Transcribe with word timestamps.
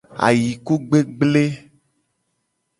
Ayikugbegble. 0.25 1.45